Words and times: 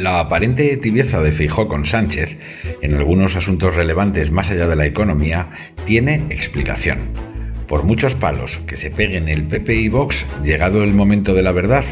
La 0.00 0.18
aparente 0.18 0.78
tibieza 0.78 1.20
de 1.20 1.30
Feijó 1.30 1.68
con 1.68 1.84
Sánchez, 1.84 2.38
en 2.80 2.94
algunos 2.94 3.36
asuntos 3.36 3.74
relevantes 3.74 4.30
más 4.30 4.50
allá 4.50 4.66
de 4.66 4.74
la 4.74 4.86
economía, 4.86 5.50
tiene 5.84 6.24
explicación. 6.30 7.00
Por 7.68 7.82
muchos 7.82 8.14
palos 8.14 8.60
que 8.66 8.78
se 8.78 8.90
peguen 8.90 9.28
el 9.28 9.42
PP 9.42 9.74
y 9.74 9.88
Vox, 9.90 10.24
llegado 10.42 10.84
el 10.84 10.94
momento 10.94 11.34
de 11.34 11.42
la 11.42 11.52
verdad, 11.52 11.84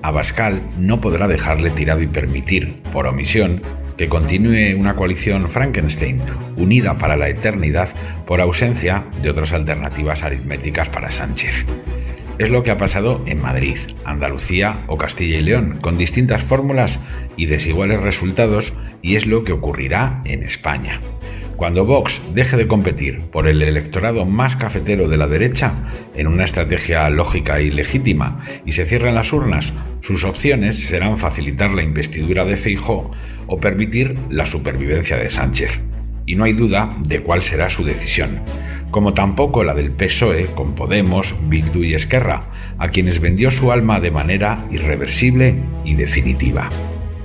Abascal 0.00 0.62
no 0.78 1.00
podrá 1.00 1.26
dejarle 1.26 1.70
tirado 1.70 2.02
y 2.02 2.06
permitir, 2.06 2.82
por 2.92 3.08
omisión, 3.08 3.62
que 3.96 4.08
continúe 4.08 4.78
una 4.78 4.94
coalición 4.94 5.50
Frankenstein, 5.50 6.22
unida 6.54 6.98
para 6.98 7.16
la 7.16 7.28
eternidad 7.28 7.88
por 8.28 8.40
ausencia 8.40 9.06
de 9.24 9.30
otras 9.30 9.52
alternativas 9.52 10.22
aritméticas 10.22 10.88
para 10.88 11.10
Sánchez. 11.10 11.66
Es 12.38 12.50
lo 12.50 12.62
que 12.62 12.70
ha 12.70 12.76
pasado 12.76 13.22
en 13.26 13.40
Madrid, 13.40 13.78
Andalucía 14.04 14.84
o 14.88 14.98
Castilla 14.98 15.38
y 15.38 15.42
León, 15.42 15.78
con 15.80 15.96
distintas 15.96 16.42
fórmulas 16.42 17.00
y 17.38 17.46
desiguales 17.46 18.00
resultados, 18.00 18.74
y 19.00 19.16
es 19.16 19.24
lo 19.24 19.42
que 19.42 19.52
ocurrirá 19.52 20.20
en 20.26 20.42
España. 20.42 21.00
Cuando 21.56 21.86
Vox 21.86 22.20
deje 22.34 22.58
de 22.58 22.68
competir 22.68 23.22
por 23.32 23.48
el 23.48 23.62
electorado 23.62 24.26
más 24.26 24.54
cafetero 24.54 25.08
de 25.08 25.16
la 25.16 25.26
derecha, 25.26 25.72
en 26.14 26.26
una 26.26 26.44
estrategia 26.44 27.08
lógica 27.08 27.62
y 27.62 27.70
legítima, 27.70 28.44
y 28.66 28.72
se 28.72 28.84
cierren 28.84 29.14
las 29.14 29.32
urnas, 29.32 29.72
sus 30.02 30.24
opciones 30.24 30.78
serán 30.78 31.18
facilitar 31.18 31.70
la 31.70 31.82
investidura 31.82 32.44
de 32.44 32.58
Feijó 32.58 33.12
o 33.46 33.58
permitir 33.58 34.18
la 34.28 34.44
supervivencia 34.44 35.16
de 35.16 35.30
Sánchez. 35.30 35.80
Y 36.26 36.34
no 36.34 36.44
hay 36.44 36.52
duda 36.52 36.96
de 37.00 37.22
cuál 37.22 37.42
será 37.42 37.70
su 37.70 37.84
decisión 37.84 38.42
como 38.96 39.14
tampoco 39.14 39.62
la 39.62 39.74
del 39.74 39.90
PSOE 39.90 40.46
con 40.54 40.74
Podemos, 40.74 41.34
Bildu 41.48 41.84
y 41.84 41.94
Esquerra, 41.94 42.48
a 42.78 42.88
quienes 42.88 43.20
vendió 43.20 43.50
su 43.50 43.70
alma 43.70 44.00
de 44.00 44.10
manera 44.10 44.66
irreversible 44.70 45.62
y 45.84 45.94
definitiva. 45.94 46.70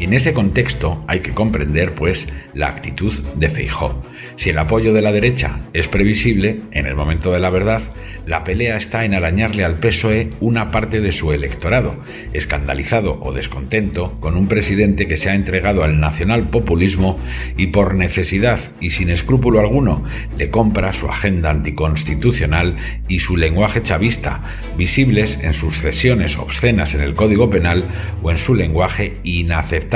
En 0.00 0.12
ese 0.14 0.32
contexto 0.32 1.02
hay 1.08 1.20
que 1.20 1.34
comprender, 1.34 1.96
pues, 1.96 2.28
la 2.54 2.68
actitud 2.68 3.12
de 3.34 3.48
Feijó. 3.48 4.00
Si 4.36 4.50
el 4.50 4.58
apoyo 4.58 4.92
de 4.92 5.02
la 5.02 5.10
derecha 5.10 5.58
es 5.72 5.88
previsible, 5.88 6.60
en 6.70 6.86
el 6.86 6.94
momento 6.94 7.32
de 7.32 7.40
la 7.40 7.50
verdad, 7.50 7.82
la 8.24 8.44
pelea 8.44 8.76
está 8.76 9.04
en 9.04 9.14
arañarle 9.14 9.64
al 9.64 9.80
PSOE 9.80 10.30
una 10.38 10.70
parte 10.70 11.00
de 11.00 11.10
su 11.10 11.32
electorado, 11.32 11.96
escandalizado 12.32 13.18
o 13.20 13.32
descontento 13.32 14.20
con 14.20 14.36
un 14.36 14.46
presidente 14.46 15.08
que 15.08 15.16
se 15.16 15.30
ha 15.30 15.34
entregado 15.34 15.82
al 15.82 15.98
nacional 15.98 16.48
populismo 16.48 17.18
y 17.56 17.68
por 17.68 17.96
necesidad 17.96 18.60
y 18.80 18.90
sin 18.90 19.10
escrúpulo 19.10 19.58
alguno 19.58 20.04
le 20.36 20.50
compra 20.50 20.92
su 20.92 21.08
agenda 21.08 21.50
anticonstitucional 21.50 22.76
y 23.08 23.18
su 23.18 23.36
lenguaje 23.36 23.82
chavista, 23.82 24.44
visibles 24.76 25.40
en 25.42 25.54
sus 25.54 25.78
cesiones 25.78 26.36
obscenas 26.36 26.94
en 26.94 27.00
el 27.00 27.14
Código 27.14 27.50
Penal 27.50 27.84
o 28.22 28.30
en 28.30 28.38
su 28.38 28.54
lenguaje 28.54 29.16
inaceptable 29.24 29.87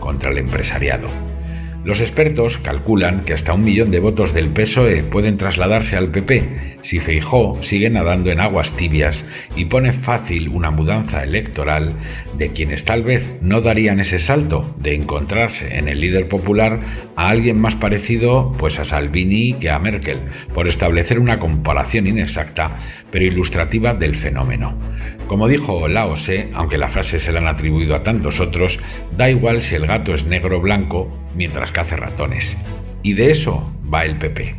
contra 0.00 0.30
el 0.30 0.38
empresariado. 0.38 1.35
Los 1.86 2.00
expertos 2.00 2.58
calculan 2.58 3.20
que 3.20 3.32
hasta 3.32 3.52
un 3.52 3.62
millón 3.62 3.92
de 3.92 4.00
votos 4.00 4.34
del 4.34 4.48
PSOE 4.48 5.04
pueden 5.04 5.36
trasladarse 5.36 5.94
al 5.94 6.08
PP 6.08 6.78
si 6.82 6.98
Feijó 6.98 7.62
sigue 7.62 7.90
nadando 7.90 8.32
en 8.32 8.40
aguas 8.40 8.72
tibias 8.72 9.24
y 9.54 9.66
pone 9.66 9.92
fácil 9.92 10.48
una 10.48 10.72
mudanza 10.72 11.22
electoral 11.22 11.94
de 12.36 12.48
quienes 12.48 12.84
tal 12.84 13.04
vez 13.04 13.36
no 13.40 13.60
darían 13.60 14.00
ese 14.00 14.18
salto 14.18 14.74
de 14.80 14.96
encontrarse 14.96 15.78
en 15.78 15.86
el 15.86 16.00
líder 16.00 16.26
popular 16.26 16.80
a 17.14 17.28
alguien 17.28 17.60
más 17.60 17.76
parecido 17.76 18.50
pues 18.58 18.80
a 18.80 18.84
Salvini 18.84 19.52
que 19.52 19.70
a 19.70 19.78
Merkel, 19.78 20.18
por 20.54 20.66
establecer 20.66 21.20
una 21.20 21.38
comparación 21.38 22.08
inexacta 22.08 22.78
pero 23.12 23.24
ilustrativa 23.24 23.94
del 23.94 24.16
fenómeno. 24.16 24.76
Como 25.28 25.46
dijo 25.46 25.86
Lao 25.86 26.14
Tse, 26.14 26.50
aunque 26.52 26.78
la 26.78 26.88
frase 26.88 27.20
se 27.20 27.30
la 27.30 27.38
han 27.38 27.46
atribuido 27.46 27.94
a 27.94 28.02
tantos 28.02 28.40
otros, 28.40 28.80
da 29.16 29.30
igual 29.30 29.62
si 29.62 29.76
el 29.76 29.86
gato 29.86 30.14
es 30.14 30.24
negro 30.24 30.58
o 30.58 30.60
blanco, 30.60 31.16
mientras 31.34 31.72
cace 31.76 31.94
ratones. 31.94 32.56
Y 33.02 33.12
de 33.12 33.30
eso 33.30 33.70
va 33.92 34.06
el 34.06 34.16
PP. 34.16 34.54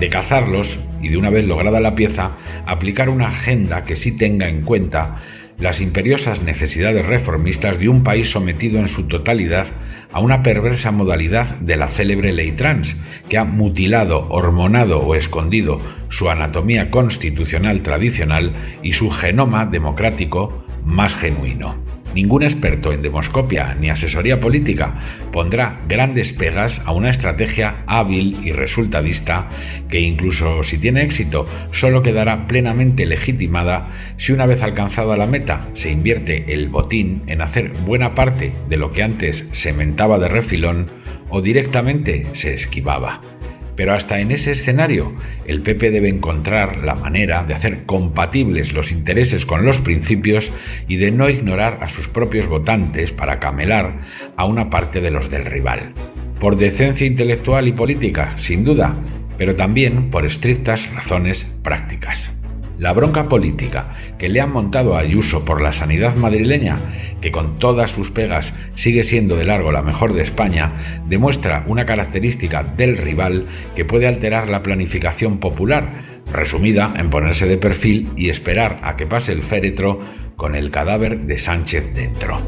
De 0.00 0.08
cazarlos 0.08 0.78
y 1.02 1.10
de 1.10 1.18
una 1.18 1.28
vez 1.28 1.46
lograda 1.46 1.78
la 1.78 1.94
pieza, 1.94 2.38
aplicar 2.64 3.10
una 3.10 3.28
agenda 3.28 3.84
que 3.84 3.96
sí 3.96 4.16
tenga 4.16 4.48
en 4.48 4.62
cuenta 4.62 5.16
las 5.58 5.82
imperiosas 5.82 6.40
necesidades 6.40 7.04
reformistas 7.04 7.78
de 7.78 7.90
un 7.90 8.02
país 8.02 8.30
sometido 8.30 8.78
en 8.78 8.88
su 8.88 9.08
totalidad 9.08 9.66
a 10.10 10.20
una 10.20 10.42
perversa 10.42 10.90
modalidad 10.90 11.56
de 11.56 11.76
la 11.76 11.88
célebre 11.88 12.32
ley 12.32 12.52
trans, 12.52 12.96
que 13.28 13.36
ha 13.36 13.44
mutilado, 13.44 14.26
hormonado 14.30 15.00
o 15.00 15.16
escondido 15.16 15.82
su 16.08 16.30
anatomía 16.30 16.90
constitucional 16.90 17.82
tradicional 17.82 18.52
y 18.82 18.94
su 18.94 19.10
genoma 19.10 19.66
democrático 19.66 20.64
más 20.82 21.14
genuino. 21.14 21.76
Ningún 22.14 22.42
experto 22.42 22.92
en 22.92 23.02
demoscopia 23.02 23.74
ni 23.74 23.90
asesoría 23.90 24.40
política 24.40 24.98
pondrá 25.32 25.78
grandes 25.88 26.32
pegas 26.32 26.80
a 26.84 26.92
una 26.92 27.10
estrategia 27.10 27.82
hábil 27.86 28.38
y 28.42 28.52
resultadista 28.52 29.48
que 29.88 30.00
incluso 30.00 30.62
si 30.62 30.78
tiene 30.78 31.02
éxito 31.02 31.46
solo 31.70 32.02
quedará 32.02 32.46
plenamente 32.46 33.06
legitimada 33.06 33.88
si 34.16 34.32
una 34.32 34.46
vez 34.46 34.62
alcanzada 34.62 35.16
la 35.16 35.26
meta 35.26 35.68
se 35.74 35.90
invierte 35.90 36.52
el 36.52 36.68
botín 36.68 37.22
en 37.26 37.42
hacer 37.42 37.72
buena 37.84 38.14
parte 38.14 38.52
de 38.68 38.76
lo 38.76 38.92
que 38.92 39.02
antes 39.02 39.46
se 39.52 39.72
mentaba 39.72 40.18
de 40.18 40.28
refilón 40.28 40.90
o 41.28 41.42
directamente 41.42 42.26
se 42.32 42.54
esquivaba. 42.54 43.20
Pero 43.78 43.94
hasta 43.94 44.18
en 44.18 44.32
ese 44.32 44.50
escenario, 44.50 45.14
el 45.46 45.62
PP 45.62 45.92
debe 45.92 46.08
encontrar 46.08 46.78
la 46.78 46.96
manera 46.96 47.44
de 47.44 47.54
hacer 47.54 47.84
compatibles 47.86 48.72
los 48.72 48.90
intereses 48.90 49.46
con 49.46 49.64
los 49.64 49.78
principios 49.78 50.50
y 50.88 50.96
de 50.96 51.12
no 51.12 51.30
ignorar 51.30 51.78
a 51.80 51.88
sus 51.88 52.08
propios 52.08 52.48
votantes 52.48 53.12
para 53.12 53.38
camelar 53.38 54.00
a 54.36 54.46
una 54.46 54.68
parte 54.68 55.00
de 55.00 55.12
los 55.12 55.30
del 55.30 55.44
rival. 55.44 55.92
Por 56.40 56.56
decencia 56.56 57.06
intelectual 57.06 57.68
y 57.68 57.72
política, 57.72 58.36
sin 58.36 58.64
duda, 58.64 58.96
pero 59.36 59.54
también 59.54 60.10
por 60.10 60.26
estrictas 60.26 60.92
razones 60.92 61.44
prácticas. 61.62 62.36
La 62.78 62.92
bronca 62.92 63.28
política 63.28 63.96
que 64.18 64.28
le 64.28 64.40
han 64.40 64.52
montado 64.52 64.96
a 64.96 65.00
Ayuso 65.00 65.44
por 65.44 65.60
la 65.60 65.72
sanidad 65.72 66.14
madrileña, 66.14 66.78
que 67.20 67.32
con 67.32 67.58
todas 67.58 67.90
sus 67.90 68.12
pegas 68.12 68.54
sigue 68.76 69.02
siendo 69.02 69.34
de 69.34 69.44
largo 69.44 69.72
la 69.72 69.82
mejor 69.82 70.14
de 70.14 70.22
España, 70.22 71.02
demuestra 71.08 71.64
una 71.66 71.86
característica 71.86 72.62
del 72.62 72.96
rival 72.96 73.46
que 73.74 73.84
puede 73.84 74.06
alterar 74.06 74.46
la 74.46 74.62
planificación 74.62 75.38
popular, 75.38 76.22
resumida 76.32 76.94
en 76.96 77.10
ponerse 77.10 77.46
de 77.46 77.58
perfil 77.58 78.10
y 78.16 78.28
esperar 78.28 78.78
a 78.84 78.96
que 78.96 79.06
pase 79.06 79.32
el 79.32 79.42
féretro 79.42 80.00
con 80.36 80.54
el 80.54 80.70
cadáver 80.70 81.22
de 81.22 81.38
Sánchez 81.38 81.92
dentro. 81.94 82.40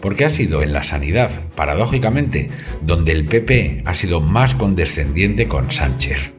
Porque 0.00 0.24
ha 0.24 0.30
sido 0.30 0.62
en 0.62 0.72
la 0.72 0.82
sanidad, 0.82 1.30
paradójicamente, 1.54 2.50
donde 2.82 3.12
el 3.12 3.26
PP 3.26 3.82
ha 3.84 3.94
sido 3.94 4.20
más 4.20 4.54
condescendiente 4.54 5.46
con 5.46 5.70
Sánchez. 5.70 6.32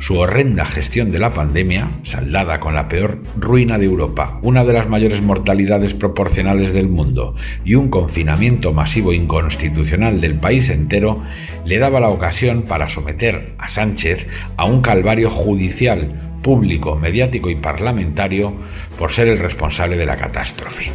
Su 0.00 0.16
horrenda 0.16 0.64
gestión 0.64 1.12
de 1.12 1.18
la 1.18 1.34
pandemia, 1.34 1.90
saldada 2.04 2.58
con 2.58 2.74
la 2.74 2.88
peor 2.88 3.22
ruina 3.36 3.76
de 3.76 3.84
Europa, 3.84 4.40
una 4.40 4.64
de 4.64 4.72
las 4.72 4.88
mayores 4.88 5.20
mortalidades 5.20 5.92
proporcionales 5.92 6.72
del 6.72 6.88
mundo 6.88 7.34
y 7.66 7.74
un 7.74 7.90
confinamiento 7.90 8.72
masivo 8.72 9.12
inconstitucional 9.12 10.22
del 10.22 10.36
país 10.36 10.70
entero, 10.70 11.22
le 11.66 11.78
daba 11.78 12.00
la 12.00 12.08
ocasión 12.08 12.62
para 12.62 12.88
someter 12.88 13.52
a 13.58 13.68
Sánchez 13.68 14.26
a 14.56 14.64
un 14.64 14.80
calvario 14.80 15.28
judicial, 15.28 16.38
público, 16.42 16.96
mediático 16.96 17.50
y 17.50 17.56
parlamentario 17.56 18.54
por 18.98 19.12
ser 19.12 19.28
el 19.28 19.38
responsable 19.38 19.98
de 19.98 20.06
la 20.06 20.16
catástrofe. 20.16 20.92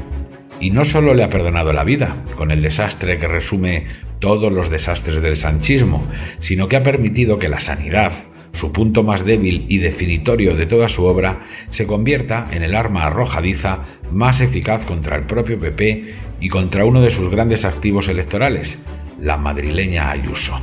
Y 0.60 0.72
no 0.72 0.84
solo 0.84 1.14
le 1.14 1.24
ha 1.24 1.30
perdonado 1.30 1.74
la 1.74 1.84
vida, 1.84 2.24
con 2.36 2.50
el 2.50 2.64
desastre 2.64 3.20
que 3.20 3.28
resume 3.28 3.86
todos 4.18 4.52
los 4.52 4.72
desastres 4.72 5.22
del 5.22 5.38
sanchismo, 5.38 6.08
sino 6.40 6.68
que 6.68 6.78
ha 6.78 6.84
permitido 6.84 7.38
que 7.38 7.50
la 7.50 7.60
sanidad, 7.60 8.14
su 8.56 8.72
punto 8.72 9.04
más 9.04 9.26
débil 9.26 9.66
y 9.70 9.78
definitorio 9.78 10.56
de 10.56 10.66
toda 10.66 10.90
su 10.90 11.06
obra, 11.06 11.44
se 11.70 11.86
convierta 11.86 12.48
en 12.52 12.64
el 12.64 12.76
arma 12.76 13.06
arrojadiza 13.06 13.86
más 14.12 14.42
eficaz 14.42 14.84
contra 14.84 15.16
el 15.16 15.24
propio 15.24 15.60
PP 15.60 16.13
y 16.40 16.50
contra 16.50 16.86
uno 16.86 17.02
de 17.02 17.10
sus 17.10 17.30
grandes 17.30 17.66
activos 17.66 18.07
electorales, 18.07 18.80
la 19.22 19.38
madrileña 19.38 20.10
Ayuso. 20.10 20.60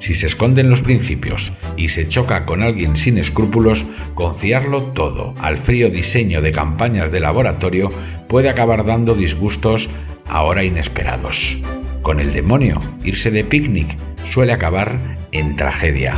Si 0.00 0.14
se 0.14 0.26
esconden 0.26 0.70
los 0.70 0.80
principios 0.80 1.52
y 1.76 1.90
se 1.90 2.08
choca 2.08 2.46
con 2.46 2.62
alguien 2.62 2.96
sin 2.96 3.18
escrúpulos, 3.18 3.84
confiarlo 4.14 4.82
todo 4.82 5.34
al 5.40 5.58
frío 5.58 5.90
diseño 5.90 6.40
de 6.40 6.52
campañas 6.52 7.12
de 7.12 7.20
laboratorio 7.20 7.90
puede 8.26 8.48
acabar 8.48 8.86
dando 8.86 9.14
disgustos 9.14 9.90
ahora 10.26 10.64
inesperados. 10.64 11.58
Con 12.00 12.18
el 12.18 12.32
demonio, 12.32 12.80
irse 13.04 13.30
de 13.30 13.44
picnic 13.44 13.98
suele 14.24 14.52
acabar 14.52 15.18
en 15.32 15.56
tragedia. 15.56 16.14